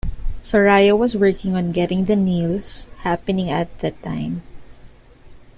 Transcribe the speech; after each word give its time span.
Soria 0.41 0.95
was 0.95 1.15
working 1.15 1.53
on 1.55 1.71
getting 1.71 2.05
the 2.05 2.15
Nils 2.15 2.87
happening 3.03 3.51
at 3.51 3.67
the 3.81 3.91
time. 3.91 4.41